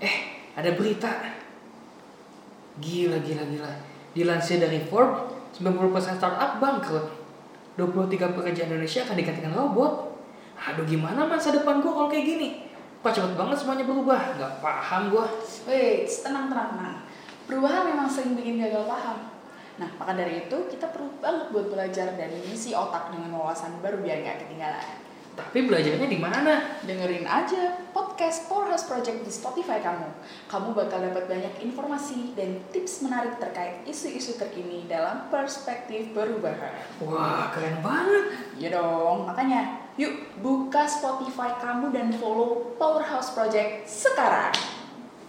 Eh, 0.00 0.16
ada 0.56 0.70
berita. 0.74 1.12
Gila, 2.80 3.20
gila, 3.20 3.44
gila. 3.44 3.72
Dilansir 4.16 4.58
dari 4.58 4.80
Forbes, 4.88 5.36
90% 5.60 6.16
startup 6.16 6.58
bangkrut. 6.58 7.20
23 7.76 8.36
pekerja 8.36 8.66
Indonesia 8.66 9.00
akan 9.06 9.16
digantikan 9.16 9.52
robot. 9.54 9.92
Aduh, 10.60 10.84
gimana 10.84 11.24
masa 11.24 11.54
depan 11.54 11.80
gua 11.80 11.92
kalau 11.96 12.08
kayak 12.12 12.26
gini? 12.26 12.48
Kok 13.00 13.12
cepet 13.16 13.32
banget 13.32 13.56
semuanya 13.56 13.84
berubah? 13.88 14.36
Gak 14.36 14.60
paham 14.60 15.08
gua. 15.08 15.24
Wait, 15.64 16.04
tenang, 16.04 16.52
tenang, 16.52 16.76
tenang. 16.76 16.96
Perubahan 17.48 17.88
memang 17.88 18.08
sering 18.10 18.36
bikin 18.36 18.60
gagal 18.60 18.84
paham. 18.84 19.32
Nah, 19.80 19.88
maka 19.96 20.12
dari 20.12 20.44
itu 20.44 20.56
kita 20.68 20.92
perlu 20.92 21.08
banget 21.24 21.48
buat 21.48 21.72
belajar 21.72 22.12
dan 22.20 22.28
mengisi 22.28 22.76
otak 22.76 23.08
dengan 23.16 23.32
wawasan 23.40 23.80
baru 23.80 24.04
biar 24.04 24.20
gak 24.20 24.44
ketinggalan. 24.44 25.09
Tapi 25.38 25.66
belajarnya 25.66 26.08
di 26.10 26.18
mana? 26.18 26.78
Dengerin 26.82 27.26
aja 27.26 27.78
podcast 27.94 28.50
Powerhouse 28.50 28.86
Project 28.86 29.22
di 29.22 29.32
Spotify 29.32 29.78
kamu. 29.78 30.08
Kamu 30.50 30.74
bakal 30.74 31.06
dapat 31.06 31.30
banyak 31.30 31.54
informasi 31.62 32.34
dan 32.34 32.58
tips 32.74 33.06
menarik 33.06 33.38
terkait 33.38 33.86
isu-isu 33.86 34.38
terkini 34.38 34.86
dalam 34.90 35.30
perspektif 35.30 36.10
perubahan. 36.10 36.74
Wah, 37.02 37.54
keren 37.54 37.78
banget. 37.82 38.24
Ya 38.58 38.74
dong, 38.74 39.30
makanya 39.30 39.86
yuk 39.94 40.34
buka 40.42 40.88
Spotify 40.88 41.54
kamu 41.60 41.94
dan 41.94 42.08
follow 42.16 42.74
Powerhouse 42.80 43.32
Project 43.34 43.86
sekarang. 43.86 44.79